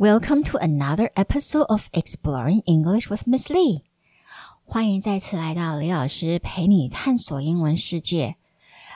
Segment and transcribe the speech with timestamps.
[0.00, 3.82] Welcome to another episode of Exploring English with Miss Lee。
[4.64, 8.36] 欢迎再次来到李老师陪你探索英文世界。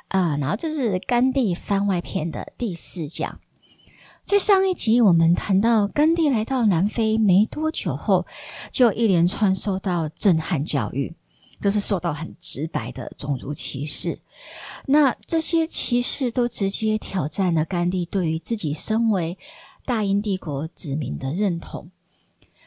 [0.09, 3.39] 啊、然后这是甘地番外篇的第四讲。
[4.25, 8.27] 在上一集，我们谈到甘地来到南非没多久后，
[8.71, 11.15] 就一连串受到震撼教育，
[11.61, 14.19] 就是受到很直白的种族歧视。
[14.87, 19.37] 那这些歧视都直接挑战了甘地对于自己身为
[19.85, 21.91] 大英帝国子民的认同。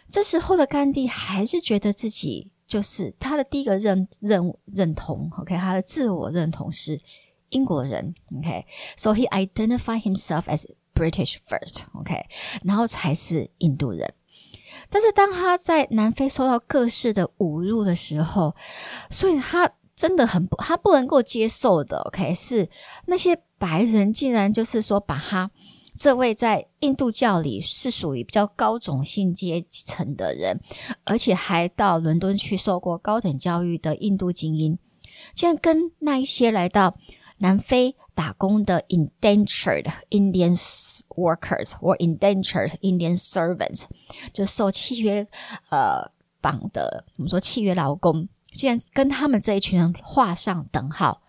[0.10, 7.00] 这时候的甘地还是觉得自己就是他的第一个认认认同，OK，他的自我认同是
[7.50, 12.26] 英国人，OK，so、he identify himself as British first，OK，、
[12.64, 14.14] 然后才是印度人。
[14.90, 18.56] 但是当他在南非受到各式的侮辱的时候，
[19.10, 22.70] 所以他真的很不，他不能够接受的，OK，是
[23.06, 25.52] 那些白人竟然就是说把他
[25.98, 30.62] 这位在印度教里是属于比较高种姓阶层的人，
[31.04, 34.78] 而且还到伦敦去受过高等教育的印度精英，
[35.34, 36.96] 竟然跟那一些来到
[37.40, 40.56] 南非打工的 indentured Indian
[41.10, 43.86] workers 或 indentured Indian servants，
[44.32, 45.28] 就受契约
[45.72, 51.24] 呃绑的，我们说契约劳工，竟然跟他们这一群人画上等号。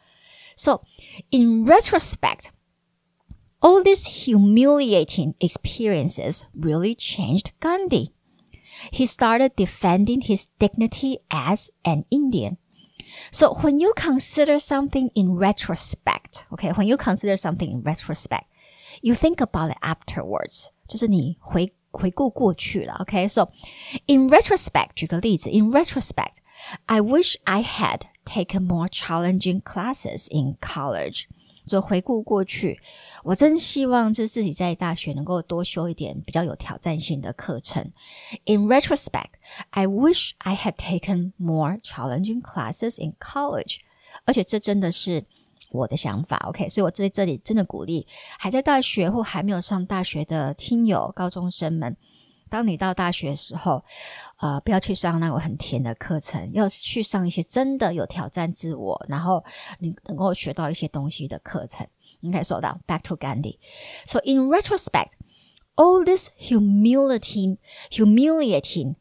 [0.56, 0.82] So
[1.30, 2.48] in retrospect,
[3.61, 8.11] all these humiliating experiences really changed Gandhi.
[8.91, 12.57] He started defending his dignity as an Indian.
[13.31, 18.45] So when you consider something in retrospect, okay, when you consider something in retrospect,
[19.01, 20.71] you think about it afterwards.
[20.87, 23.27] 就是你回回顾过去了，OK?
[23.27, 23.51] So
[24.07, 26.37] in retrospect, 举个例子，in retrospect,
[26.87, 31.27] I wish I had taken more challenging classes in college.
[31.68, 32.80] 就回顾过去，
[33.22, 37.92] 我真希望就自己在大学能够多修一点比较有挑战性的课程。
[38.46, 39.34] In retrospect,
[39.70, 43.80] I wish I had taken more challenging classes in college。
[44.24, 45.24] 而且这真的是
[45.70, 46.68] 我的想法，OK？
[46.70, 48.06] 所以我在这里真的鼓励
[48.38, 51.96] 还在大学或还没有上大学的听友、高中生们。
[52.48, 53.84] 当你到大学的时候，
[54.38, 59.44] 呃，不要去上那种很甜的课程，要去上一些真的有挑战自我，然后
[59.78, 61.86] 你能够学到一些东西的课程。
[62.20, 63.58] 你可以说到 Back to Gandhi.
[64.06, 65.12] So in retrospect,
[65.76, 67.58] all this humiliating,
[67.90, 68.96] humiliating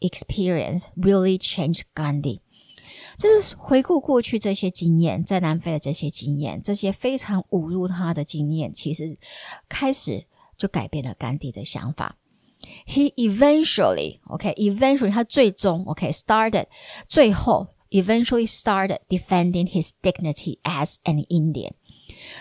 [0.00, 2.40] experience really changed Gandhi.
[3.18, 9.16] 就是回顾过去这些经验，在南非的这些经验，这些非常侮辱他的经验，其实
[9.68, 10.26] 开始
[10.56, 12.18] 就改变了甘地的想法。
[12.85, 16.67] He eventually, okay, eventually 他最终 okay started
[17.07, 21.71] 最后 eventually started defending his dignity as an Indian.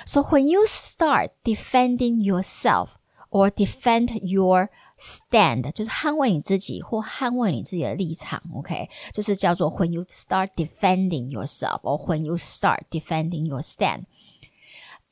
[0.04, 2.90] So when you start defending yourself
[3.30, 13.60] or defend your stand，就是捍卫你自己或捍卫你自己的立场，OK，就是叫做 when you start defending yourself or when you start defending your
[13.60, 14.04] stand.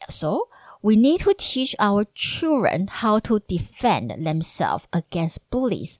[0.09, 0.49] So
[0.83, 5.97] we need to teach our children how to defend themselves against bullies.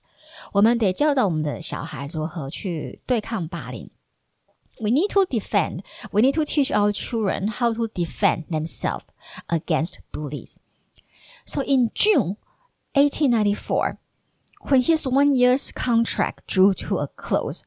[0.53, 3.89] 我们得教导我们的小孩如何去对抗霸凌。
[4.81, 5.83] We need to defend.
[6.11, 9.05] We need to teach our children how to defend themselves
[9.47, 10.57] against bullies.
[11.45, 12.37] So in June
[12.93, 13.97] 1894,
[14.69, 17.63] when his one year's contract drew to a close,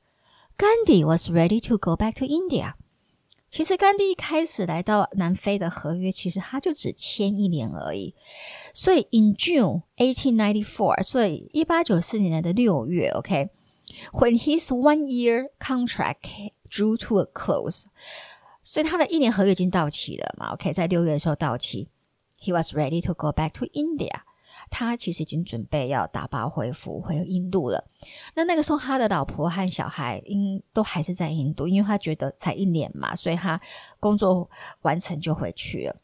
[0.59, 2.75] Gandhi was ready to go back to India.
[3.53, 8.16] 其实甘地一开始来到南非的合约，其实他就只签一年而已。
[8.74, 17.84] 所以 in June 1894，所以一八九四年的六月，OK，when、his one year contract drew to a close，
[18.63, 21.88] 所以他的一年合约已经到期了嘛？OK，在六月的时候到期
[22.42, 24.22] ，he was ready to go back to India。
[24.69, 27.84] 他其实已经准备要打包回府回印度了。
[28.35, 33.59] 那那个时候，他的老婆和小孩应都还是在印度，因为他觉得才一年嘛，所以他
[34.00, 34.50] 工作
[34.81, 35.96] 完成就回去了。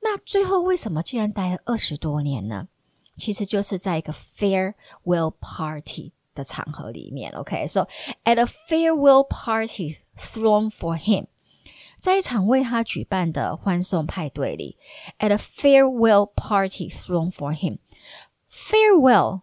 [0.00, 2.68] 那最后为什么竟然待了二十多年呢？
[3.16, 7.32] 其实就是在一个 farewell party 的场合里面。
[7.32, 7.88] OK，so、
[8.24, 11.26] at a farewell party thrown for him。
[11.99, 14.77] 在一场为他举办的欢送派对里，
[15.19, 19.41] at a farewell party thrown for him。farewell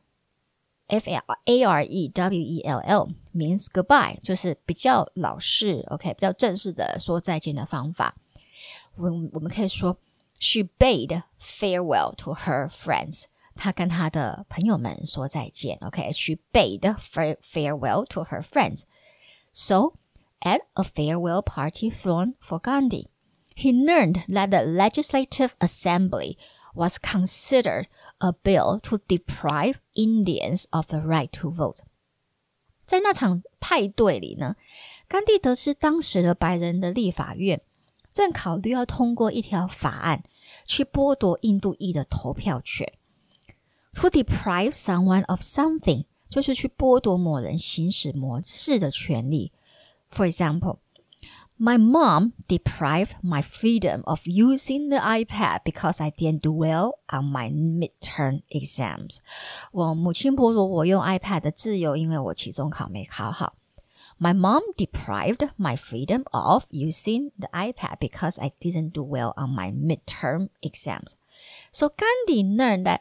[0.89, 8.17] F A R E W E L L means goodbye，就是比较老式，OK，比较正式的说再见的方法。
[8.97, 9.99] 我我们可以说，
[10.41, 13.25] She bade farewell to her friends。
[13.55, 19.95] 她跟她的朋友们说再见，OK，She bade farewell to her friends。So
[20.43, 23.09] at a farewell party thrown for Gandhi,
[23.55, 26.37] he learned that the Legislative Assembly
[26.75, 27.87] was considered
[28.21, 31.81] a bill to deprive Indians of the right to vote。
[32.87, 34.57] 在那场派对里呢，
[35.09, 37.61] 甘地得知当时的白人的立法院
[38.13, 40.23] 正考虑要通过一条法案，
[40.65, 42.93] 去剥夺印度裔的投票权。
[43.95, 49.53] To deprive someone of something，就是去剥夺某人行使某事的权利。
[50.13, 57.01] For example。My mom deprived my freedom of using the iPad because I didn't do well
[57.09, 59.17] on my midterm exams.
[59.73, 63.57] 我母亲剥夺我用 iPad 的自由，因为我期中考没考好。
[64.21, 69.73] My mom deprived my freedom of using the iPad because I didn't do well on my
[69.73, 71.15] midterm exams.
[71.73, 73.01] So Gandhi learned that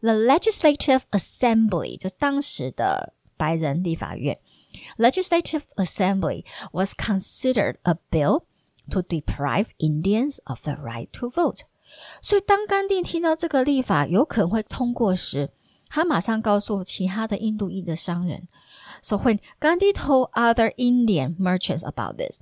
[0.00, 4.38] the Legislative Assembly 就当时的白人立法院。
[4.96, 8.44] Legislative Assembly was considered a bill
[8.90, 11.62] to deprive Indians of the right to vote。
[12.20, 15.50] 所以，当甘地听到这个立法有可能会通过时，
[15.88, 18.46] 他马上告诉其他的印度裔的商人。
[19.00, 22.40] So when Gandhi told other Indian merchants about this,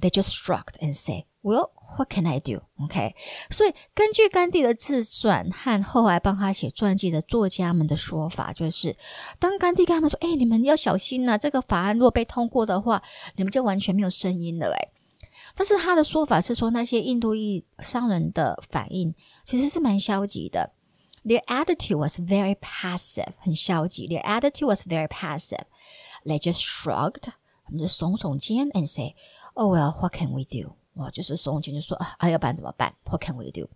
[0.00, 2.60] they just shrugged and said, "Well, What can I do?
[2.80, 3.14] OK，
[3.50, 8.96] 所以根据甘地的自传和后来帮他写传记的作家们的说法，就是
[9.38, 13.00] 当甘地跟他们说：“哎，你们要小心呐，这个法案如果被通过的话，
[13.36, 14.88] 你们就完全没有声音了。”哎，
[15.54, 19.14] 但是他的说法是说，那些印度裔商人的反应
[19.44, 20.72] 其实是蛮消极的。
[21.24, 24.08] Their attitude was very passive，很消极。
[24.08, 25.62] Their attitude was very passive.
[26.24, 27.22] They just shrugged，
[27.64, 29.14] 他们就耸耸肩，and say,
[29.54, 32.94] "Oh well, what can we do?" 哇，就是宋金就说啊，啊，要不然怎么办？
[33.04, 33.68] What can we do？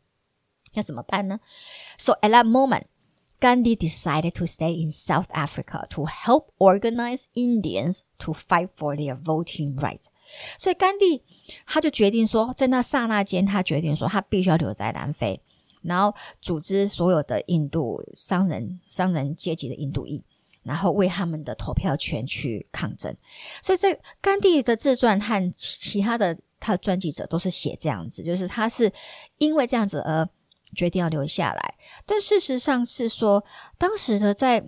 [0.74, 1.40] 要怎么办呢？
[1.98, 2.82] So at that moment,
[3.40, 9.16] Gandhi decided to stay in South Africa to help organize Indians to fight for their
[9.16, 10.08] voting rights.
[10.58, 11.24] 所以甘地
[11.66, 15.40] 他就决定说，在那刹那间，他决定说，他必须要留在南非，
[15.82, 20.22] 然后组织所有的印度商人、商人阶级的印度裔，
[20.62, 23.16] 然后为他们的投票权去抗争。
[23.62, 26.38] 所以在甘地的自传和其他的。
[26.63, 28.91] 他的专辑者都是写这样子，就是他是
[29.37, 30.27] 因为这样子而
[30.73, 31.75] 决定要留下来。
[32.05, 33.43] 但事实上是说，
[33.77, 34.65] 当时的在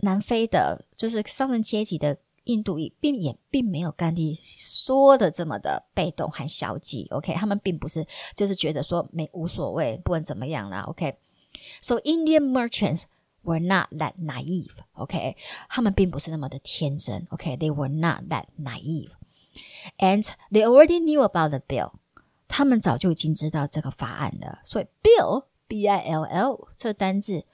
[0.00, 7.06] 南非的，就是商人阶级的印度裔，并也并没有甘地说的这么的被动和消极。
[7.10, 10.80] OK，他们并不是就是觉得说没无所谓，不管怎么样啦。
[10.88, 13.02] OK，so Indian merchants
[13.44, 14.74] were not that naive。
[14.94, 15.36] OK，
[15.68, 17.26] 他们并不是那么的天真。
[17.30, 19.10] OK，they were not that naive。
[19.97, 21.91] And they already knew about the bill，
[22.47, 24.59] 他们早就已经知道这个法案了。
[24.63, 27.45] 所以 bill b i l l 这个单字，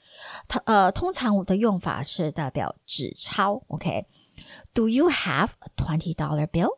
[0.48, 3.64] 它呃通常我的用法是代表纸钞。
[3.68, 6.78] OK，Do you have a twenty dollar bill？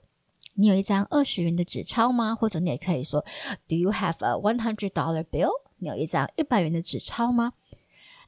[0.56, 2.36] 你有一张二十元的纸钞吗？
[2.36, 3.22] 或者你也可以说，
[3.68, 5.50] Do you have a one hundred dollar bill？
[5.78, 7.54] 你有一张一百元的纸钞吗？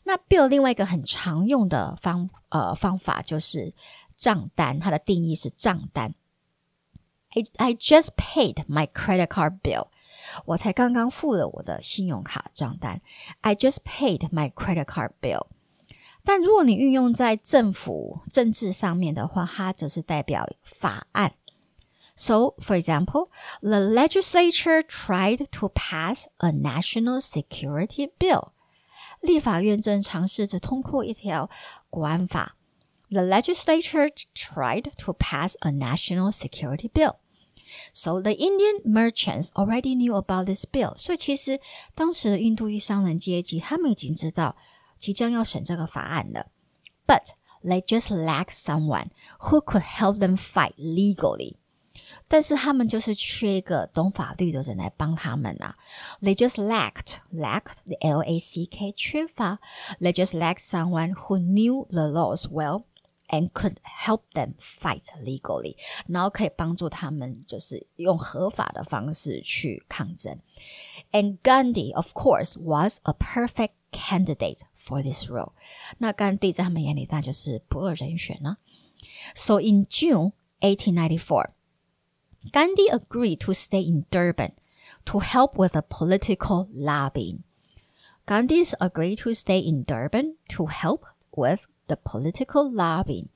[0.04, 3.74] 那 bill 另外一个很常用的方呃方法就是
[4.16, 6.14] 账单，它的定义是账单。
[7.36, 9.88] I I just paid my credit card bill.
[10.46, 13.02] 我才刚刚付了我的信用卡账单。
[13.42, 15.48] I just paid my credit card bill.
[16.24, 21.32] 但如果你运用在政府政治上面的话，它则是代表法案。
[22.16, 23.30] So, for example,
[23.62, 28.52] the legislature tried to pass a national security bill.
[29.20, 31.50] 立法院正尝试着通过一条
[31.90, 32.56] 国安法。
[33.14, 37.18] the legislature tried to pass a national security bill.
[37.94, 40.96] So the Indian merchants already knew about this bill.
[40.98, 41.60] 所以其实
[41.96, 44.56] 当时的印度裔商人阶级，他们已经知道
[45.00, 46.48] 即将要审这个法案了。
[47.08, 47.30] But
[47.64, 51.56] they just lacked someone who could help them fight legally.
[52.28, 55.76] 但是他们就是缺一个懂法律的人来帮他们啊。
[56.22, 59.60] They just lacked lacked the L A C K 缺乏。
[60.00, 62.84] They just lacked someone who knew the laws well
[63.30, 65.76] and could help them fight legally，
[66.08, 70.40] 然后可以帮助他们就是用合法的方式去抗争。
[71.12, 75.54] And Gandhi, of course, was a perfect candidate for this role。
[75.98, 78.58] 那甘地在他们眼里那就是不二人选呢。
[79.36, 81.50] So in June 1894,
[82.52, 84.54] Gandhi agreed to stay in Durban
[85.06, 87.44] to help with the political lobbying.
[88.26, 93.28] Gandhi agreed to stay in Durban to help with the political lobbying.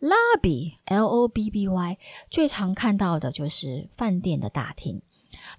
[0.00, 1.98] Lobby, L O B B Y，
[2.28, 5.02] 最常看到的就是饭店的大厅。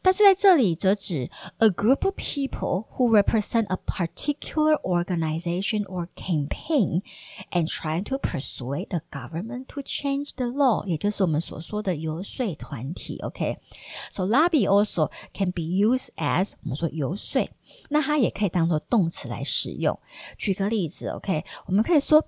[0.01, 7.01] 但是在这里则指 a group of people who represent a particular organization or campaign
[7.51, 13.19] and trying to persuade the government to change the law，也就是我们所说的游说团体。
[13.19, 17.47] OK，so lobby also can be used as 我们说游说，
[17.89, 19.97] 那它也可以当做动词来使用。
[20.37, 22.27] 举个例子，OK，我们可以说。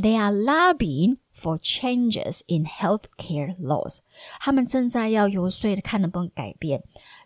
[0.00, 3.98] They are lobbying for changes in healthcare laws。
[4.40, 6.82] 他们正在要游说的，看能不能改变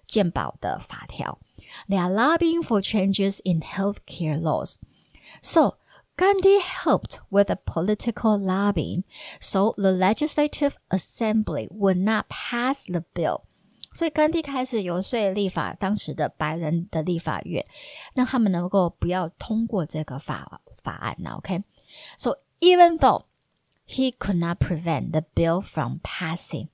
[0.06, 1.40] 健保的法条。
[1.88, 4.76] They are lobbying for changes in healthcare laws.
[5.42, 5.78] So
[6.16, 9.04] Gandhi helped with the political lobbying,
[9.40, 13.42] so the legislative assembly would not pass the bill.
[13.92, 17.66] 所以甘地开始游说立法，当时的白人的立法院，
[18.14, 21.30] 让他们能够不要通过这个法法案呢。
[21.38, 23.24] OK，so even though
[23.86, 26.68] he could not prevent the bill from passing.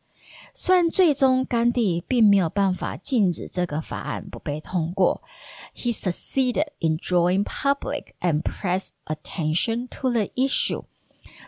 [0.53, 5.23] 虽然最终甘地并没有办法禁止这个法案不被通过，
[5.75, 10.85] he succeeded in drawing public and press attention to the issue。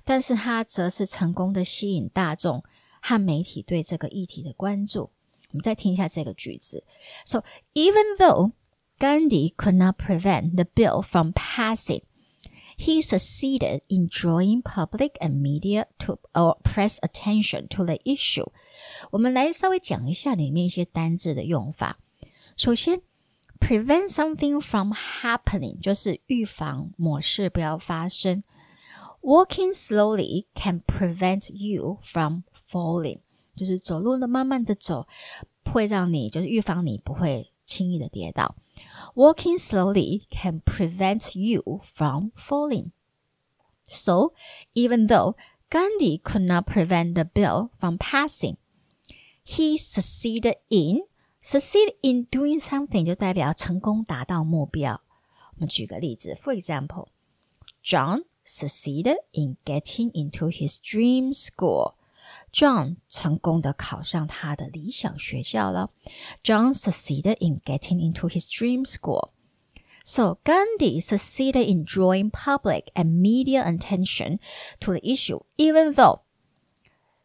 [0.04, 2.62] 但是他则是成功的吸引大众
[3.00, 5.10] 和媒体对这个议题的关注。
[5.50, 6.84] 我们再听一下这个句子：
[7.24, 7.42] So
[7.74, 8.52] even though
[8.98, 12.02] Gandhi could not prevent the bill from passing,
[12.82, 18.46] he succeeded in drawing public and media to or press attention to the issue。
[19.10, 21.98] 我们来稍微讲一下里面一些单字的用法。
[22.56, 23.02] 首先，
[23.60, 28.42] prevent something from happening 就是预防某事不要发生。
[29.20, 33.20] Walking slowly can prevent you from falling，
[33.56, 35.08] 就是走路的慢慢的走，
[35.64, 38.54] 会让你就是预防你不会轻易的跌倒。
[39.14, 42.92] Walking slowly can prevent you from falling.
[43.88, 44.32] So,
[44.74, 45.34] even though
[45.70, 48.56] Gandhi could not prevent the bill from passing,
[49.42, 51.02] he succeeded in
[51.40, 55.00] succeed in doing something 就代表成功达到目标。
[55.54, 57.08] 我们举个例子，For example,
[57.82, 61.94] John succeeded in getting into his dream school.
[62.52, 65.90] John 成功的考上他的理想学校了。
[66.42, 69.30] John succeeded in getting into his dream school.
[70.04, 74.38] So Gandhi succeeded in drawing public and media attention
[74.80, 76.20] to the issue, even though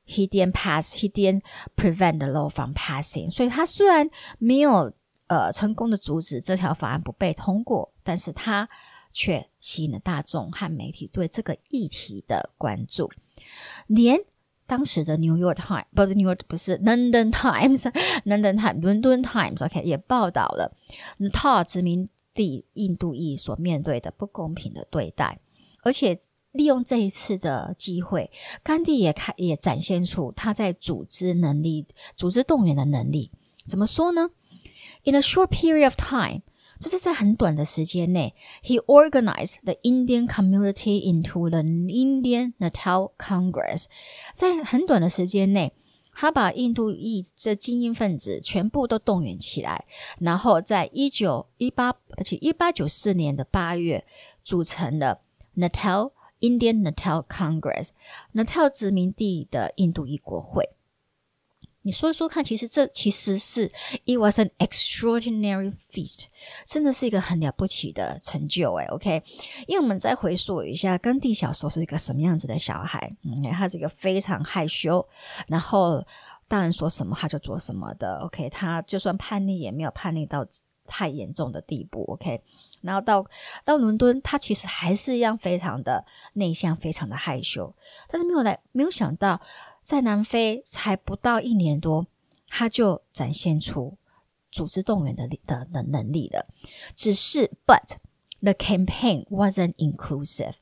[0.05, 1.43] he didn't pass, he didn't
[1.77, 3.31] prevent the law from passing.
[3.31, 4.91] 所以他虽然没有
[5.27, 8.67] 呃成功的阻止这条法案不被通过，但是他
[9.13, 13.09] 却吸引了大众和媒体对这个议题的关注，
[13.87, 14.19] 连
[14.68, 17.80] 当时的《New York Times》不是《New York》不是《London Times》，
[18.24, 20.76] 《London Times》伦敦《Times》OK 也报道了
[21.32, 25.40] 塔殖民地印度裔所面对的不公平的对待，
[25.82, 26.20] 而且
[26.52, 28.30] 利用这一次的机会，
[28.62, 33.30] 甘地也开也展现出他在组织能力、组织动员的能力。
[33.66, 34.30] 怎么说呢
[35.04, 36.42] ？In a short period of time.
[36.78, 43.84] 就是在很短的时间内，he organized the Indian community into the Indian Natal Congress。
[44.32, 45.72] 在很短的时间内，
[46.12, 49.84] 他把印度裔这精英分子全部都动员起来，
[50.20, 54.04] 然后在一九一八而且一八九四年的八月，
[54.42, 55.20] 组成了
[55.56, 60.70] Natal Indian Natal Congress，Natal 殖民地的印度裔国会。
[61.88, 63.66] 你说说看，其实这其实是
[64.04, 66.24] it was an extraordinary feast，
[66.66, 69.22] 真的是一个很了不起的成就哎，OK。
[69.66, 73.10] 因为我们再回溯一下，甘地小时候是一个什么样子的小孩？
[73.24, 75.08] 嗯，他是一个非常害羞，
[75.46, 76.06] 然后
[76.46, 78.50] 大人说什么他就做什么的，OK。
[78.50, 80.46] 他就算叛逆也没有叛逆到
[80.86, 82.42] 太严重的地步，OK。
[82.82, 83.24] 然后到
[83.64, 86.04] 到伦敦，他其实还是一样非常的
[86.34, 87.74] 内向，非常的害羞，
[88.10, 89.40] 但是没有来，没有想到。
[89.87, 92.07] 在南非才不到一年多，
[92.47, 93.97] 他就展现出
[94.51, 96.47] 组织动员的的的能力了。
[96.95, 97.97] 只是，but
[98.41, 100.55] the campaign wasn't inclusive，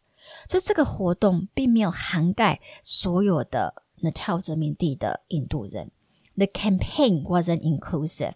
[0.48, 5.92] 就这个活动并没有涵盖所有的 Natal 殖民地的印度人。
[6.36, 8.36] The campaign wasn't inclusive.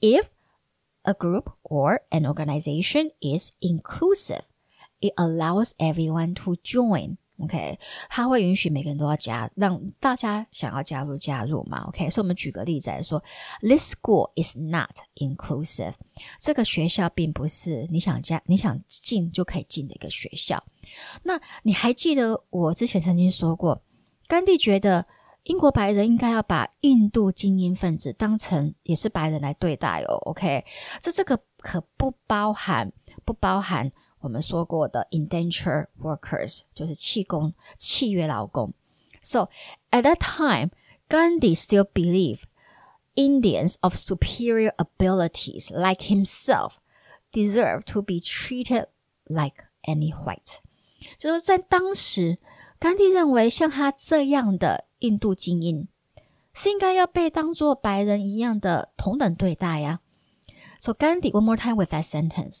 [0.00, 0.26] If
[1.02, 4.42] a group or an organization is inclusive,
[5.00, 7.18] it allows everyone to join.
[7.43, 7.77] OK，
[8.09, 11.83] 它会允许每个人都要加，让大家想要加入加入嘛。
[11.87, 13.23] OK，所以我们举个例子来说
[13.61, 15.93] ，This school is not inclusive。
[16.39, 20.63] 这个学校并不是你想加、你想进就可以进的一个学校。
[21.23, 23.83] 那你还记得我之前曾经说过，
[24.27, 25.05] 甘地觉得
[25.43, 30.15] 英国白人应该要把印度精英分子当成也是白人来对待哦。
[30.29, 30.63] OK，
[31.01, 32.91] 这这个可不包含
[33.25, 33.91] 不包含。
[34.22, 38.72] 我们说过的 indenture workers 就是契工、契约劳工。
[39.22, 39.48] So
[39.90, 40.70] at that time,
[41.08, 42.42] Gandhi still believed
[43.14, 46.74] Indians of superior abilities like himself
[47.32, 48.86] deserve to be treated
[49.24, 50.58] like any white。
[51.16, 52.38] 就是在当时，
[52.78, 55.88] 甘地认为像他这样的印度精英
[56.52, 60.00] 是应该要被当作白人一样的同等对待呀。
[60.80, 62.60] So Gandhi, one more time with that sentence.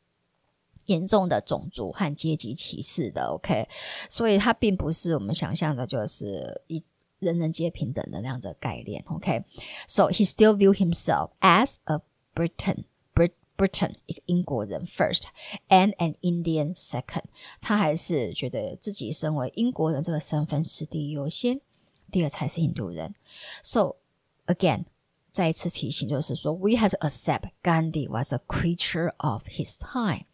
[0.90, 3.26] 严重的种族和阶级歧视的。
[3.26, 3.68] OK，
[4.08, 6.82] 所以他并不是我们想象的，就是一
[7.18, 9.04] 人人皆平等的那样的概念。
[9.08, 12.00] OK，so he still view himself as a
[12.34, 15.22] Briton。Britain 一个英国人 first
[15.70, 17.22] and an Indian second，
[17.58, 21.62] 他还是觉得自己身为英国人这个身份是第一优先，
[22.10, 23.14] 第二才是印度人。
[23.62, 23.96] So
[24.44, 24.84] again，
[25.32, 30.26] 再一次提醒就是说，we have to accept Gandhi was a creature of his time。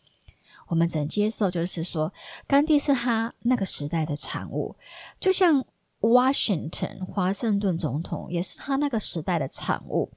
[0.68, 2.14] 我们只能接受，就是说，
[2.48, 4.76] 甘地是他那个时代的产物，
[5.20, 5.66] 就像
[6.00, 10.12] Washington 华盛顿总统也是他那个时代的产物。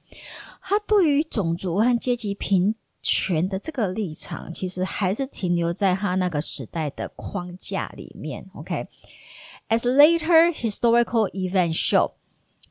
[0.61, 8.45] 他对于种族和阶级平权的这个立场，其实还是停留在他那个时代的框架里面。
[8.53, 12.11] OK，as later historical events show,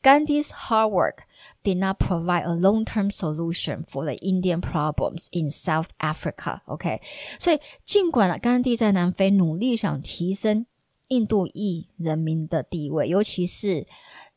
[0.03, 1.25] Gandhi's hard work
[1.63, 6.61] did not provide a long-term solution for the Indian problems in South Africa.
[6.67, 7.01] OK，
[7.39, 10.67] 所以尽管甘地在南非努力想提升
[11.09, 13.87] 印度裔人民的地位，尤其是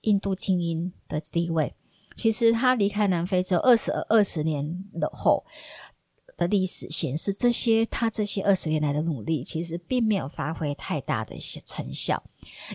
[0.02, 1.76] 印度精英的地位。
[2.16, 5.44] 其实他离开南非只有二十二十年的后
[6.38, 12.24] 的历史显示，这些他这些二十年来的努力，其实并没有发挥太大的一些成效。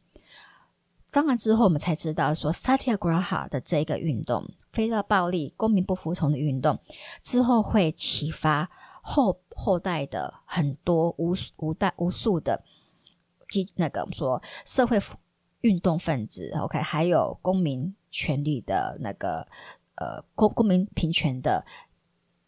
[1.11, 6.79] 当然之后我们才知道说，Satyagraha 的这个运动，非暴力、公民不服从的运动，
[7.23, 8.69] 之后会启发
[9.01, 12.63] 后后代的很多无无代无数的，
[13.49, 15.01] 即那个我们说社会
[15.63, 19.47] 运动分子，OK，还有公民权利的那个
[19.95, 21.65] 呃公公民平权的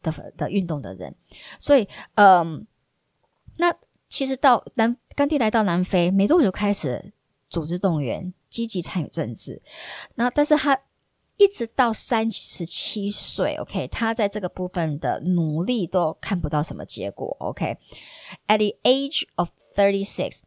[0.03, 1.15] 的的运动的人，
[1.59, 2.67] 所以，嗯，
[3.59, 3.75] 那
[4.09, 7.13] 其实到南甘地来到南非没多久开始
[7.51, 9.61] 组织动员，积极参与政治。
[10.15, 10.79] 那但是他
[11.37, 17.77] 一直到三十七岁，OK，他在这个部分的努力都看不到什么结果，OK。
[18.49, 20.41] At the age of thirty six,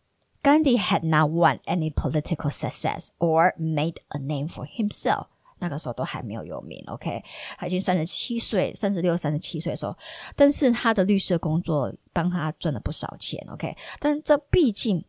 [0.43, 5.27] Gandhi had not won any political success or made a name for himself.
[5.60, 7.22] 那个时候都还没有有名，OK，
[7.56, 9.96] 他已经三十七岁，三十六、三十七岁的时候，
[10.34, 15.04] 但是他的律师工作帮他赚了不少钱，OK，但这毕竟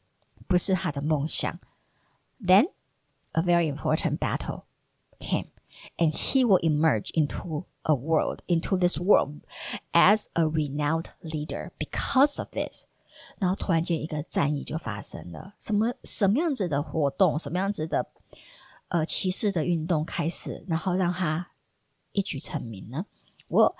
[0.47, 1.59] 不是他的梦想。
[2.39, 2.69] Then
[3.33, 4.63] a very important battle
[5.19, 5.47] came,
[5.97, 9.41] and he will emerge into a world, into this world
[9.91, 12.85] as a renowned leader because of this.
[13.39, 18.05] 然后突然间一个战役就发生了，什么什么样子的活动，什么样子的
[18.91, 21.51] 呃歧视的运动开始，然后让他
[22.11, 23.05] 一举成名呢？
[23.47, 23.75] 我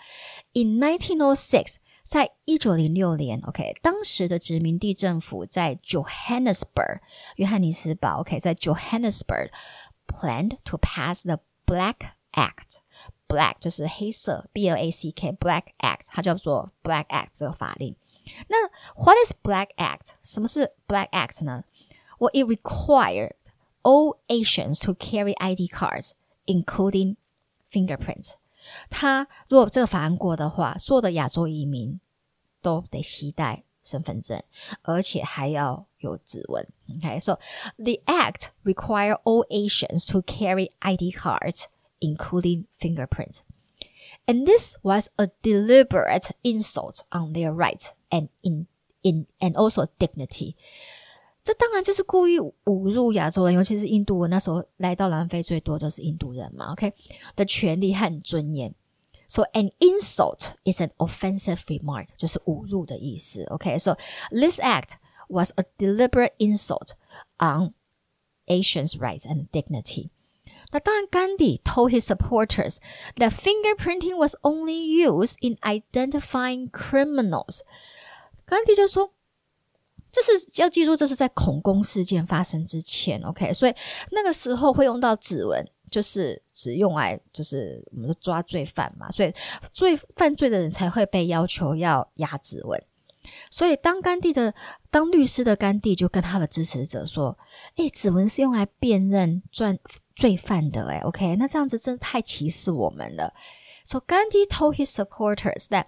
[0.54, 7.00] in nineteen o six，在一九零六年，OK，当时的殖民地政府在 Johannesburg，
[7.36, 9.52] 约翰尼斯堡，OK，在 Johannesburg
[10.08, 17.94] planned to pass the Black Act。Black 就是黑色，B L A C K，Black Act，它叫做 Black Act 这个法令。
[18.48, 20.12] 那 What is Black Act？
[20.22, 21.66] 什么是 Black Act 呢？
[22.20, 23.34] Well, it required
[23.82, 26.12] all Asians to carry ID cards,
[26.46, 27.16] including
[27.70, 28.34] fingerprints.
[28.90, 32.00] 他如果这个法案过的话，所有的亚洲移民
[32.62, 34.44] 都得携带身份证，
[34.82, 36.68] 而且还要有指纹。
[37.00, 37.40] Okay, so
[37.78, 41.66] the act require all Asians to carry ID cards
[42.00, 43.40] including fingerprints.
[44.26, 48.68] And this was a deliberate insult on their rights and in
[49.02, 50.56] in and also dignity.
[51.44, 54.30] 这当然就是故意侮辱亚洲人，尤其是印度人。
[54.30, 56.92] 那时候来到南非最多就是印度人嘛，OK
[57.36, 58.76] 的权利和尊严。
[59.30, 63.44] So an insult is an offensive remark，就是侮辱的意思。
[63.46, 63.98] OK，so、okay?
[64.30, 64.92] this act
[65.28, 66.92] was a deliberate insult
[67.38, 67.74] on
[68.48, 70.10] Asians' rights and dignity.
[70.72, 72.78] 那当然，甘地 told his supporters
[73.16, 77.62] that fingerprinting was only used in identifying criminals。
[78.46, 79.14] 甘地就说，
[80.13, 83.53] 这是要记住，这是在恐攻事件发生之前，OK？
[83.53, 83.75] 所以
[84.11, 89.33] 那个时候会用到指纹，就是只用来就是我们抓罪犯嘛，所以
[89.73, 92.81] 罪犯罪的人才会被要求要压指纹。
[93.51, 94.53] 所以，当甘地的
[94.91, 97.39] 当律师的甘地就跟他的支持者说
[97.77, 99.81] ：“诶，指纹是用来辨认罪
[100.17, 103.33] 罪犯的，诶 o k 那这样子真的太歧视我们了。”
[103.87, 105.87] So Gandhi told his supporters that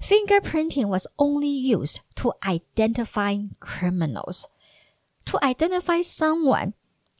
[0.00, 4.44] fingerprinting was only used to identify criminals.
[5.26, 6.74] To identify someone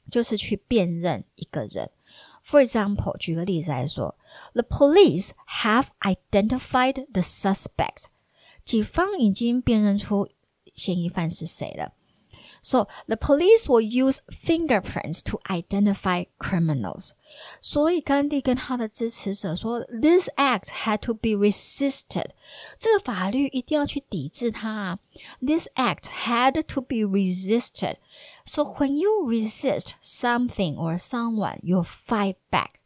[0.09, 1.91] 就是去辨认一个人。
[2.43, 4.15] For example，举个例子来说，
[4.53, 8.05] The police have identified the suspect.
[8.63, 10.29] 警方已经辨认出
[10.73, 11.93] 嫌疑犯是谁了。
[12.61, 17.11] So the police will use fingerprints to identify criminals.
[17.61, 22.27] 所以甘地跟他的支持者说，This act had to be resisted.
[22.79, 24.99] 这个法律一定要去抵制它啊。
[25.45, 27.97] This act had to be resisted.
[28.45, 32.79] So when you resist something or someone, you fight back.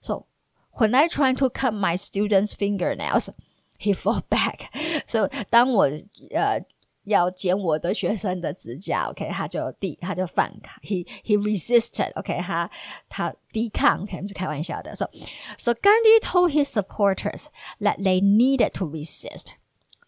[0.00, 0.26] So
[0.72, 3.30] when I try to cut my students' fingernails,
[3.78, 4.68] he fought back.
[5.06, 5.88] So 当我
[6.30, 6.60] 呃
[7.04, 12.70] 要剪我的学生的指甲，OK，他就抵，他就反抗，he he resisted，OK，、okay, 他
[13.08, 14.94] 他抵抗，OK，是开玩笑的。
[14.94, 15.08] So
[15.56, 17.46] so Gandhi told his supporters
[17.80, 19.52] that they needed to resist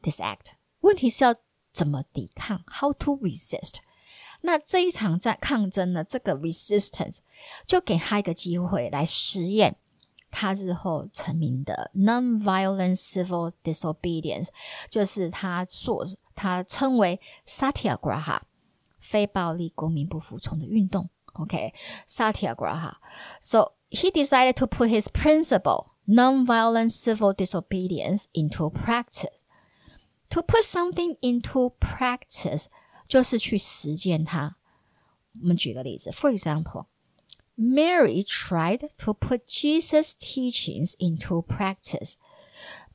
[0.02, 0.52] this act.
[0.80, 1.34] 问题是要
[1.72, 2.62] 怎么抵抗？
[2.66, 3.76] How to resist？
[4.42, 7.18] 那这一场在抗争呢，这个 resistance
[7.66, 9.76] 就给他一个机会来实验。
[10.32, 14.46] 他日后成名的 nonviolent civil disobedience，
[14.88, 18.40] 就是他所 他称为 satyagraha，
[18.98, 21.08] 非暴力公民不服从的运动。
[21.34, 29.40] OK，satyagraha。So he decided to put his principle nonviolent civil disobedience into practice.
[30.30, 32.66] To put something into practice
[33.08, 34.56] 就是去实践它。
[35.40, 42.14] 我们举个例子，For example。Mary tried to put Jesus' teachings into practice.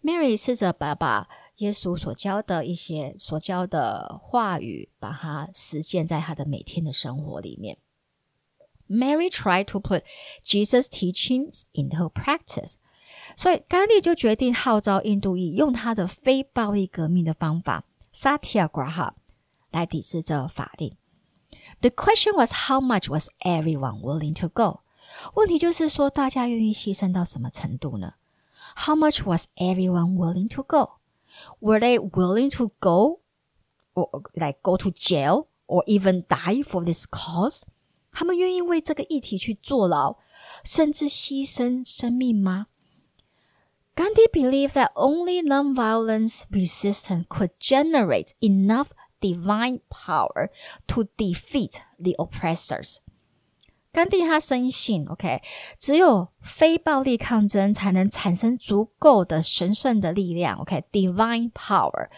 [0.01, 7.77] Mary 试着把把 耶稣所教的一些所教的话语，把它实践在他的每天的生活里面。
[8.87, 10.03] Mary tried to put
[10.43, 12.75] Jesus' teachings into practice.
[13.35, 19.13] 所以甘地就决定号召印度裔用他的非暴力革命的方法 （Satyagraha）
[19.71, 20.95] 来抵制这法令。
[21.81, 24.81] The question was how much was everyone willing to go？
[25.33, 28.13] 问题就是说，大家愿意牺牲到什么程度呢？
[28.75, 30.98] How much was everyone willing to go?
[31.59, 33.21] Were they willing to go,
[33.93, 37.63] or like go to jail, or even die for this cause?
[38.11, 40.17] 他们愿意为这个议题去坐牢，
[40.63, 42.67] 甚至牺牲生命吗？
[43.95, 48.87] Gandhi believed that only nonviolence resistance could generate enough
[49.21, 50.49] divine power
[50.87, 52.97] to defeat the oppressors。
[53.91, 55.41] 甘地他深信，OK，
[55.79, 62.09] 只有非暴力抗争才能产生足够的神圣的力量，OK，divine power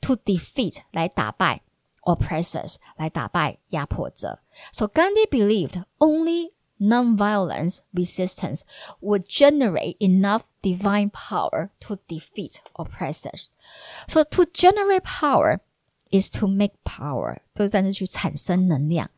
[0.00, 1.60] to defeat 来打败
[2.04, 4.40] oppressors 来打败压迫者。
[4.72, 8.62] So Gandhi believed only nonviolence resistance
[9.02, 13.48] would generate enough divine power to defeat oppressors.
[14.06, 15.58] So to generate power
[16.10, 19.10] is to make power，就是但是去产生能量。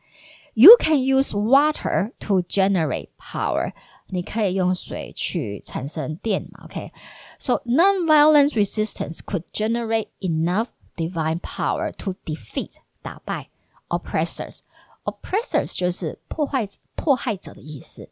[0.55, 3.73] You can use water to generate power。
[4.07, 6.65] 你可以用水去产生电嘛？
[6.65, 7.61] OK，so、okay?
[7.65, 10.67] nonviolence resistance could generate enough
[10.97, 13.49] divine power to defeat 打败
[13.87, 18.09] oppressors。oppressors 就是破坏迫害者的意思。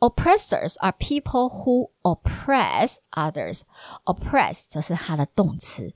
[0.00, 3.62] Oppressors are people who oppress others.
[4.04, 5.94] Oppress 这是它的动词。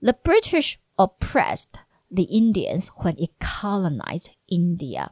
[0.00, 1.68] The British oppressed
[2.10, 5.08] the Indians when it colonized India.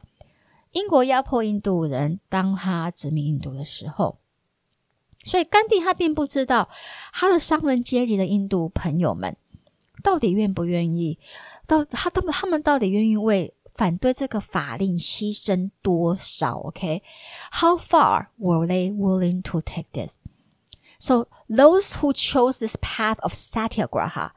[0.71, 4.19] 英国压迫印度人，当他殖民印度的时候。
[5.23, 6.67] 所以甘地他并不知道
[7.13, 9.37] 他的商人阶级的印度朋友们
[10.01, 11.19] 到底愿不愿意，
[11.67, 16.55] 到他他们他们到底愿意为反对这个法令牺牲多少？
[16.61, 17.79] OK，How、okay?
[17.79, 20.17] far were they willing to take this?
[20.99, 24.31] So those who chose this path of satyagraha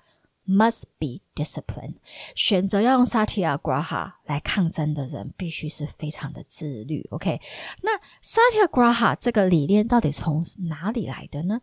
[0.49, 1.95] must be disciplined。
[2.33, 7.07] 选择要用 satyagraha 来抗争的人，必须是非常的自律。
[7.11, 7.39] OK，
[7.83, 11.61] 那 satyagraha 这个理念到底从哪里来的呢？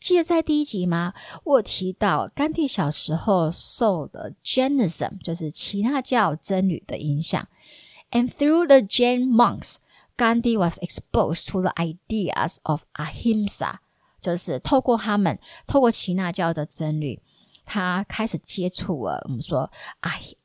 [0.00, 1.12] 记得在第一集吗？
[1.44, 7.46] 我提到甘地小时候受的 Jainism，就是耆那教僧侣的影响。
[8.10, 9.76] And through the Jain monks,
[10.16, 13.76] Gandhi was exposed to the ideas of ahimsa，
[14.20, 17.20] 就是透过他们，透过耆那教的僧侣。
[17.69, 19.69] 他开始接触了我们说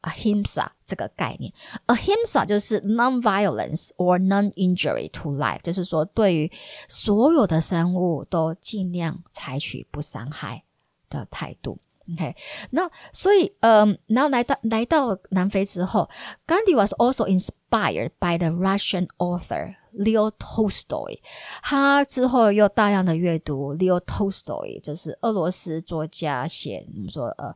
[0.03, 1.53] ahimsa 这个概念，
[1.87, 6.51] ahimsa 就是 non-violence or non-injury to life，就是说对于
[6.89, 10.65] 所有的生物都尽量采取不伤害
[11.09, 11.79] 的态度。
[12.15, 12.35] OK，
[12.71, 16.11] 那所以，嗯，然后来到来到南非之后，
[16.45, 21.19] Gandhi was also inspired by the Russian author Leo Tolstoy。
[21.63, 27.49] 他之后又大量的阅读 Leo Tolstoy，就是俄罗斯作家写我们说呃《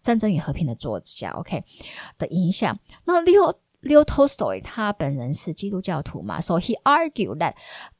[0.00, 1.62] 战争与和平》的作家，OK
[2.18, 2.78] 的影响。
[3.04, 7.54] 那 Leo Leo Tolstoy 他本人是基督教徒嘛，so he argued that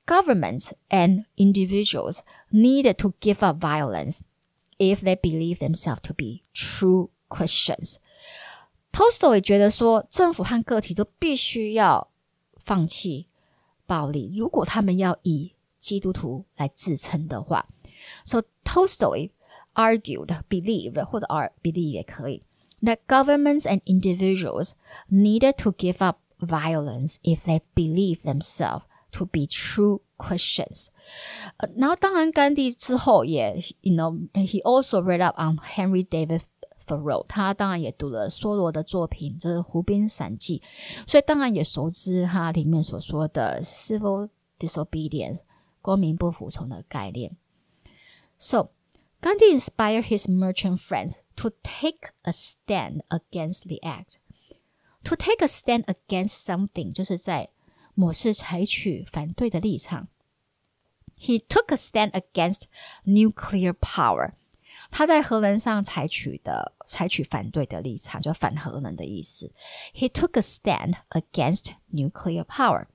[0.06, 2.18] governments and individuals
[2.50, 4.20] needed to give up violence
[4.78, 7.96] if they believe themselves to be true Christians.
[8.90, 12.10] Tolstoy 觉得说，政府和个体都必须要
[12.56, 13.28] 放弃
[13.92, 17.66] 暴力，如果他们要以基督徒来自称的话。
[18.24, 19.30] So Tolstoy
[19.74, 22.42] argued, believed 或者 are believe 也可以
[22.82, 24.72] that governments and individuals
[25.10, 30.88] needed to give up violence if they believe themselves to be true Christians。
[31.56, 36.42] 呃，然后当然甘地之后也，you know，he also read up on Henry David
[36.86, 40.62] Thoreau，他当然也读了梭罗的作品，就是《湖滨散记》，
[41.10, 45.40] 所以当然也熟知他里面所说的 civil disobedience，
[45.82, 47.36] 公民不服从的概念。
[48.38, 48.70] So
[49.20, 54.18] Gandhi inspired his merchant friends to take a stand against the act.
[55.04, 57.50] To take a stand against something，就是在
[57.94, 60.08] 某事采取反对的立场。
[61.18, 62.62] He took a stand against
[63.04, 64.34] nuclear power。
[64.92, 69.52] 他在核能上采取的采取反对的立场，就反核能的意思。
[69.94, 72.86] He took a stand against nuclear power.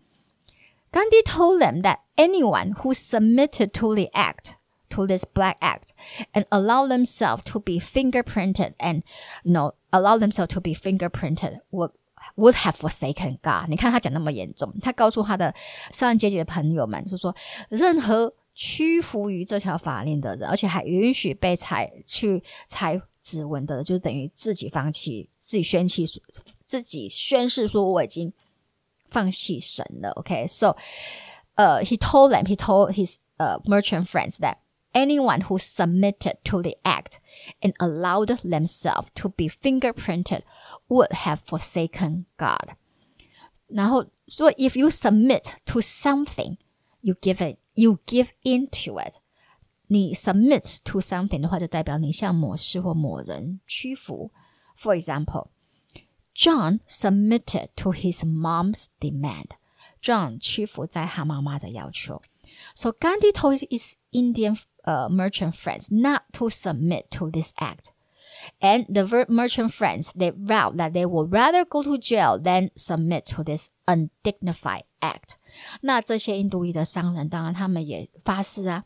[0.91, 4.54] Gandhi told them that anyone who submitted to the act,
[4.89, 5.89] to this black act,
[6.34, 9.02] and allowed themselves to be fingerprinted and,
[9.43, 11.91] you know, allow themselves to be fingerprinted would
[12.36, 13.69] would have forsaken God。
[13.69, 15.54] 你看他讲那么严重，他告诉他的
[15.91, 17.36] 上人阶级的朋友们，就说
[17.69, 26.06] 任何 屈服于这条法令的人，而且还允许被采去采指纹的，就等于自己放弃、自己宣弃、
[26.65, 28.34] 自己宣誓说我已经
[29.08, 30.12] 放弃神了。
[30.12, 30.78] OK，so，、okay?
[31.56, 34.58] 呃、uh,，he told them, he told his 呃、uh, merchant friends that
[34.93, 37.17] anyone who submitted to the act
[37.62, 40.41] and allowed themselves to be fingerprinted
[40.88, 42.76] would have forsaken God.
[43.67, 46.58] 然后说，if you submit to something,
[47.02, 49.19] you give it, you give into it.
[49.88, 54.32] 你 submit to something 的话，就代表你向某事或某人屈服。
[54.76, 55.50] For example,
[56.34, 59.50] John submitted to his mom's demand.
[60.02, 62.22] John 屈服在他妈妈的要求。
[62.76, 67.91] So Gandhi told his Indian uh, merchant friends not to submit to this act.
[68.60, 73.26] And the merchant friends, they vowed that they would rather go to jail than submit
[73.36, 75.37] to this undignified act.
[75.82, 78.86] 那这些印度裔的商人，当然他们也发誓啊，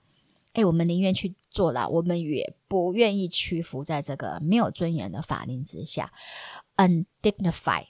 [0.53, 6.12] 哎，我们宁愿去坐牢，我们也不愿意屈服在这个没有尊严的法令之下。
[6.75, 7.88] Undignified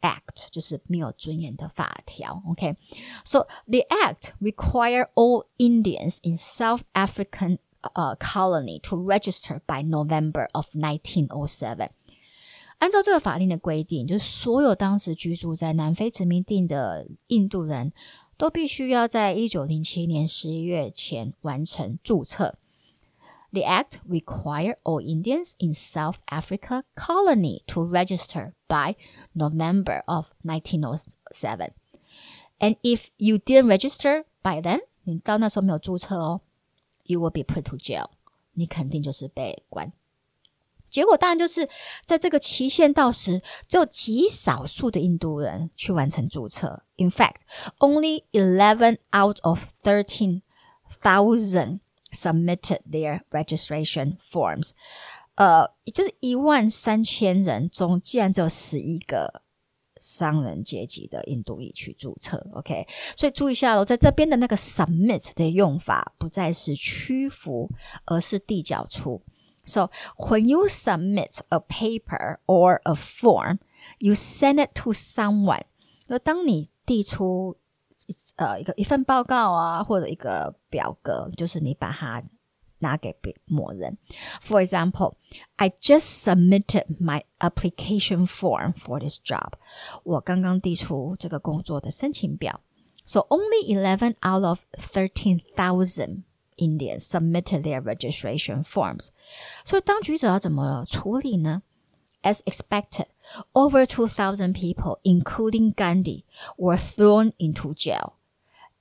[0.00, 2.42] act 就是没有尊严的法条。
[2.48, 3.46] OK，so、okay?
[3.66, 7.58] the act require all Indians in South African
[7.94, 11.90] uh, colony to register by November of 1907。
[12.78, 17.92] 按照这个法令的规定，就是所有当时居住在南非殖民地的印度人
[18.36, 22.56] 都必须要在一九零七年十一月前完成注册。
[23.52, 28.96] The act required all Indians in South Africa colony to register by
[29.32, 31.70] November of 1907.
[32.58, 36.42] And if you didn't register, By then，你到那时候没有注册哦，
[37.04, 38.08] you will be put to jail，
[38.52, 39.90] 你肯定就是被关。
[40.89, 41.67] 结果当然就是
[42.05, 46.83] 在这个期限到时，只有极少数的印度人去完成注册。
[46.97, 47.41] In fact,
[47.79, 50.41] only eleven out of thirteen
[51.01, 51.79] thousand
[52.11, 54.71] submitted their registration forms.
[55.35, 59.43] 呃，也就是一万三千人中，竟然只有十一个
[60.01, 62.45] 商人阶级的印度裔去注册。
[62.53, 67.69] OK，所以注意一下喽，在这边的那个 submit 的用法不再是屈服，
[68.05, 69.23] 而是递交出。
[69.68, 73.58] So when you submit a paper or a form,
[73.98, 75.62] you send it to someone.
[76.08, 77.56] 那当你递出
[78.36, 82.22] 呃一个一份报告啊，或者一个表格，就是你把它
[82.80, 83.96] 拿给别某人。
[84.42, 85.14] For example,
[85.56, 89.54] I just submitted my application form for this job.
[90.02, 92.60] 我刚刚递出这个工作的申请表。
[93.06, 96.24] So only eleven out of thirteen thousand
[96.58, 99.08] Indians submitted their registration forms.
[99.64, 101.62] 所以当局者要怎么处理呢？
[102.22, 103.06] As expected,
[103.52, 106.24] over 2,000 people, including Gandhi,
[106.56, 108.14] were thrown into jail.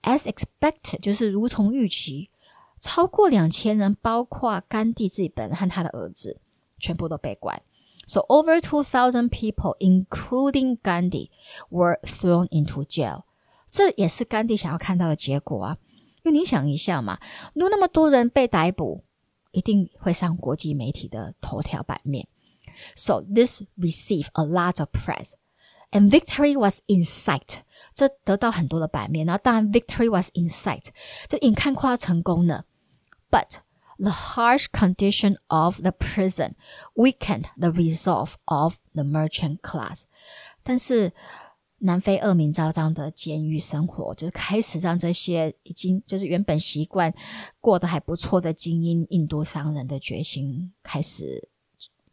[0.01, 2.29] As expected 就是如从预期，
[2.79, 6.39] 超过两千人，包括甘地自己本人和他的儿子，
[6.79, 7.61] 全部都被关。
[8.05, 11.29] So over 2,000 people, including Gandhi,
[11.69, 13.23] were thrown into jail.
[13.71, 15.77] 这也是甘地想要看到的结果啊。
[16.23, 17.19] 因为你想一下嘛，
[17.53, 19.03] 如果那么多人被逮捕，
[19.51, 22.27] 一定会上国际媒体的头条版面。
[22.95, 25.33] So this received a lot of press,
[25.91, 27.59] and victory was in sight.
[27.93, 30.87] 这得到很多的版面，然后当然 victory was in sight，
[31.27, 32.65] 就眼看快要成功了。
[33.29, 33.59] But
[33.97, 36.55] the harsh condition of the prison
[36.95, 40.03] weakened the resolve of the merchant class.
[40.63, 41.13] 但是
[41.79, 47.13] 南非恶名昭彰的监狱生活，就是开始让这些已经就是原本习惯
[47.59, 51.49] 过得还不错的精英印度商人的决心开始，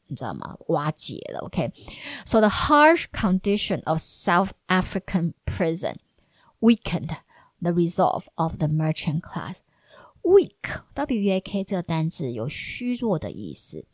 [0.09, 0.57] 你知道吗？
[0.67, 1.39] 瓦解了。
[1.41, 5.95] OK，so the harsh condition of South African prison
[6.59, 7.17] weakened
[7.63, 9.59] the resolve of the merchant class.
[10.23, 13.87] Weak, W-A-K 这个单字有虚弱的意思，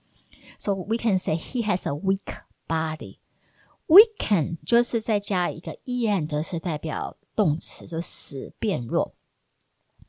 [0.59, 3.19] so we can say he has a weak body.
[3.90, 9.14] Weaken 就是再加一个 en，则是代表动词，就使变弱。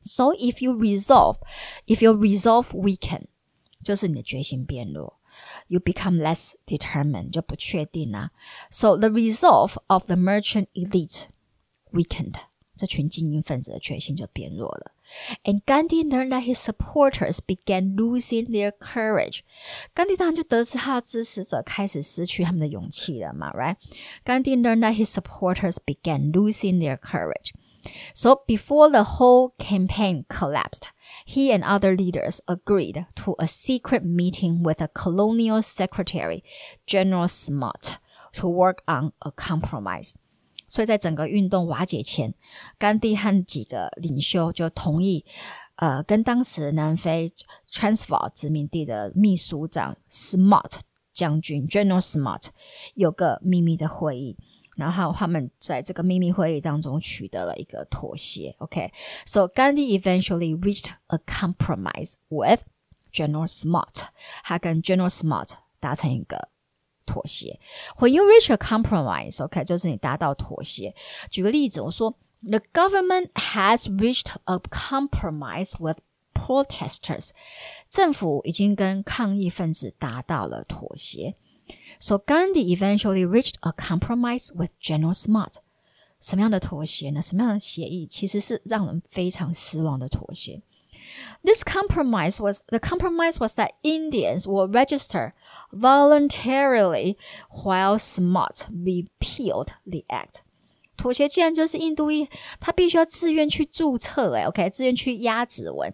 [0.01, 1.37] So if you resolve,
[1.85, 3.27] if your resolve weaken，
[3.83, 5.19] 就是你的决心变弱。
[5.67, 8.31] You become less determined，就不确定啦。
[8.71, 11.25] So the resolve of the merchant elite
[11.91, 12.35] weakened，
[12.75, 14.93] 这群精英分子的决心就变弱了。
[15.44, 19.44] and Gandhi learned that his supporters began losing their courage.
[24.24, 27.52] gandhi learned that his supporters began losing their courage.
[28.14, 30.88] So before the whole campaign collapsed,
[31.24, 36.44] he and other leaders agreed to a secret meeting with a colonial secretary,
[36.86, 37.96] General Smuts,
[38.32, 40.16] to work on a compromise.
[40.72, 42.32] 所以在整个运动瓦解前，
[42.78, 45.22] 甘地和几个领袖就同意，
[45.76, 47.30] 呃，跟当时南非
[47.70, 50.76] Transvaal 殖民地的秘书长 Smart
[51.12, 52.46] 将军 General Smart
[52.94, 54.38] 有个秘密的会议，
[54.74, 58.56] 然后他们在这个秘密会议当中取得了一个妥协。
[58.56, 62.62] OK，so Gandhi eventually reached a compromise with
[63.12, 64.06] General Smart，
[64.42, 66.51] 他跟 General Smart 达成一个。
[67.04, 67.58] 妥协。
[67.98, 70.94] When you reach a compromise, compromise，OK，就是你达到妥协。
[71.30, 75.98] 举个例子，我说，The government has reached a compromise with
[76.34, 77.30] protesters。
[77.88, 81.36] 政府已经跟抗议分子达到了妥协。
[82.00, 85.56] So Gandhi eventually reached a compromise with General Smuts。
[86.20, 87.20] 什么样的妥协呢？
[87.20, 90.62] 什么样的协议其实是让人非常失望的妥协。
[91.44, 95.32] this compromise was the compromise was that Indians will register
[95.72, 97.16] voluntarily
[97.64, 100.42] while Smuts repealed the act.
[100.96, 102.28] 妥协既然就是印度裔，
[102.60, 105.92] 他必须要自愿去注册，哎，OK，自愿去压指纹。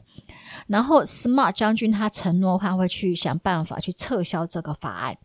[0.66, 5.16] 然后 Smuts 将军他承诺他会去想办法去撤销这个法案。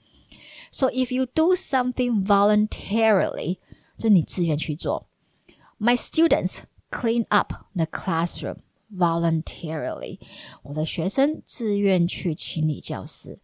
[0.72, 3.58] So if you do something voluntarily，
[3.98, 5.08] 就你自愿去做。
[5.80, 8.58] My students clean up the classroom
[8.93, 10.19] voluntarily，
[10.63, 13.39] 我的学生自愿去清理教室，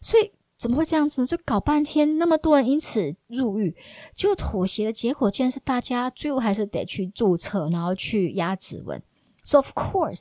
[0.00, 1.26] 所以怎么会这样子呢？
[1.26, 3.74] 就搞半天，那么多人因此入狱，
[4.14, 9.02] 就妥协的结果竟然是大家最后还是得去注册，然后去压指纹。
[9.44, 10.20] So of course,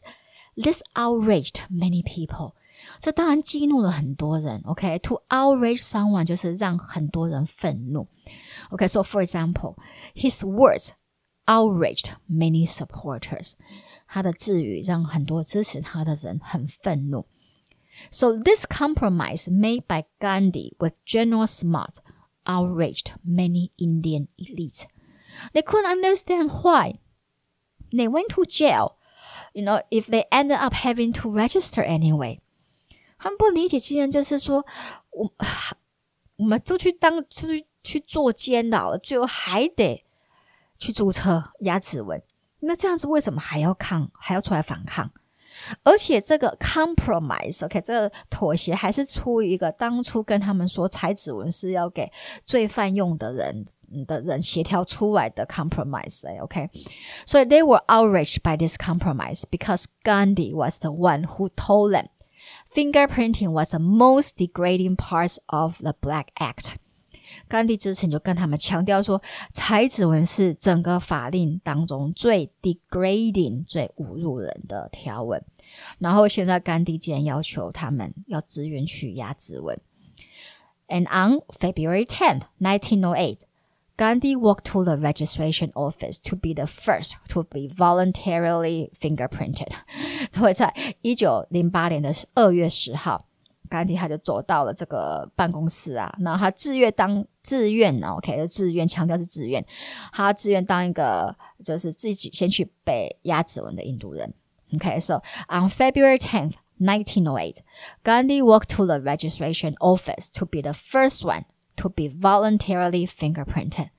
[0.56, 2.54] this outraged many people.
[3.00, 4.62] 这当然激怒了很多人。
[4.66, 5.22] OK，to、okay?
[5.30, 8.08] outrage someone 就是让很多人愤怒。
[8.72, 9.76] OK，so、okay, for example,
[10.16, 10.90] his words
[11.46, 13.52] outraged many supporters.
[14.07, 17.27] 他的治愈让很多支持他的人很愤怒。
[18.11, 22.01] So this compromise made by Gandhi with General Smuts
[22.45, 24.85] outraged many Indian elites.
[25.53, 26.99] They couldn't understand why.
[27.91, 28.97] They went to jail.
[29.53, 32.41] You know, if they ended up having to register anyway.
[33.19, 34.67] 他们不理解，竟然就是说，
[35.11, 35.33] 我
[36.37, 40.05] 我们就去当去去做监牢了，最后还得
[40.79, 42.23] 去注册压指纹。
[42.66, 45.12] 那这样子为什么还要抗，还要出来反抗？
[45.84, 52.10] 而且这个 compromise，OK，这个妥协还是出于一个当初跟他们说采指纹是要给
[52.46, 53.66] 罪犯用的人
[54.08, 56.70] 的人协调出来的 compromise，OK，
[57.26, 62.08] 所以 they were outraged by this compromise because Gandhi was the one who told them
[62.74, 66.76] fingerprinting was the most degrading part of the Black Act。
[67.49, 69.23] 甘地之前就跟他们强调说，
[69.53, 75.43] 采指纹是整个法令当中最 degrading、最侮辱人的条文。
[75.99, 79.79] 然后现在甘地竟然要求他们要自愿去压指纹。
[80.89, 83.41] And on February 10th, 1908,
[83.97, 89.71] Gandhi walked to the registration office to be the first to be voluntarily fingerprinted。
[90.35, 93.26] 会在一九零八年的二月十号。
[93.70, 99.66] 甘地他就走到了这个办公室啊，那他自愿当自愿呢，OK，就自愿强调是自愿，
[100.12, 104.34] 他自愿当一个就是自己先去被压指纹的印度人。
[104.76, 107.58] OK，so on February tenth, nineteen oh eight,
[108.04, 111.46] Gandhi walked to the registration office to be the first one
[111.78, 113.90] to be voluntarily fingerprinted.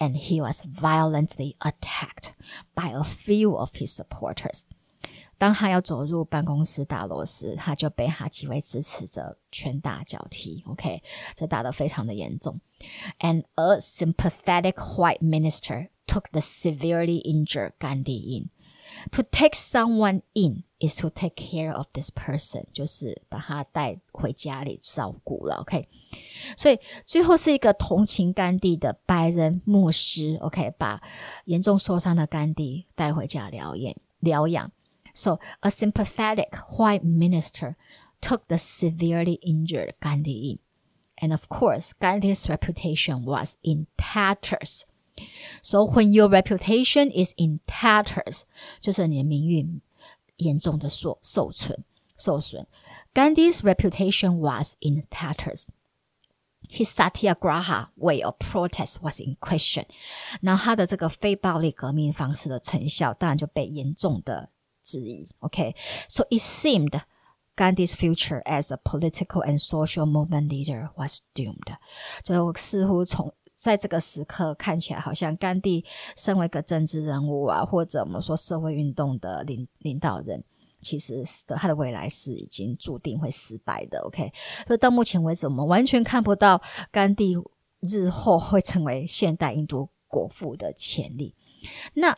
[0.00, 2.32] And he was violently attacked
[2.74, 4.66] by a few of his supporters.
[5.39, 10.63] 当他要走入办公室大楼时，他就被他几位支持者拳打脚踢。
[10.67, 11.01] OK，
[11.33, 12.59] 这打得非常的严重。
[13.19, 18.49] And a sympathetic white minister took the severely injured Gandhi in.
[19.11, 25.57] To take someone in is to take care of this person，就是把他带回家里照顾了。
[25.57, 25.87] OK，
[26.57, 30.37] 所以最后是一个同情甘地的白人牧师。
[30.41, 31.01] OK，把
[31.45, 34.71] 严重受伤的甘地带回家疗养疗养。
[35.18, 37.76] so a sympathetic white minister
[38.20, 40.58] took the severely injured Gandhi in.
[41.16, 44.84] And of course, Gandhi's reputation was in tatters.
[45.62, 48.42] So when your reputation is in tatters，
[48.80, 49.80] 就是你的名誉
[50.38, 51.84] 严重的受受损
[52.16, 52.66] 受损。
[53.14, 55.68] Gandhi's reputation was in tatters.
[56.68, 59.84] His satyagraha way of protest was in question.
[60.40, 64.50] 那他的这个非暴力革命方式的成效，当然就被严重的
[64.89, 65.29] 质疑。
[65.39, 67.01] ，OK，so it seemed
[67.55, 71.75] Gandhi's future as a political and social movement leader was doomed。
[72.23, 75.83] 就似乎从在这个时刻看起来，好像甘地
[76.15, 80.43] 身为一个政治人物啊，或者我们说社会运动的领领导人，
[80.81, 83.99] 其实是他的未来是已经注定会失败的。
[83.99, 84.31] OK，
[84.65, 87.35] 所以到目前为止，我们完全看不到甘地
[87.81, 91.35] 日后会成为现代印度国父的潜力。
[91.95, 92.17] 那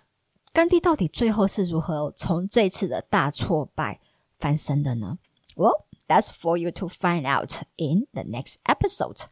[0.54, 4.00] 甘地到底最后是如何从这次的大挫败
[4.40, 5.18] 翻身的呢
[5.56, 9.24] ？Well, that's for you to find out in the next episode.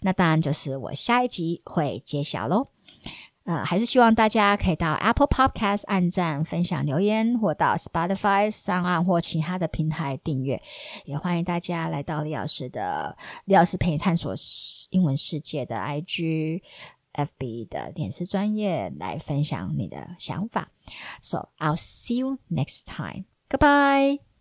[0.00, 2.68] 那当然就是我下一集会揭晓喽。
[3.44, 10.62] 呃，还是希望大家可以到 Apple Podcast 按赞、分享、留言，或到 Spotify 上岸或其他的平台订阅。
[11.04, 13.14] 也欢迎大家来到李老师的
[13.44, 14.34] 李老师陪你探索
[14.88, 16.62] 英文世界的 IG。
[17.14, 20.70] FB 的脸丝专业来分享你的想法。
[21.22, 23.24] So I'll see you next time.
[23.48, 24.33] Goodbye.